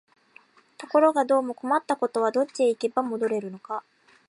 [0.79, 3.83] ところがどうも困ったことは、どっちへ行けば戻れるのか、